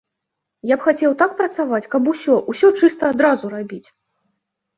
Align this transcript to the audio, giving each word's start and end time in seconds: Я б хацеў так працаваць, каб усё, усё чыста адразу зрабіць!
Я 0.69 0.77
б 0.77 0.85
хацеў 0.85 1.13
так 1.19 1.35
працаваць, 1.41 1.81
каб 1.93 2.09
усё, 2.13 2.39
усё 2.55 2.67
чыста 2.81 3.13
адразу 3.15 3.43
зрабіць! 3.53 3.87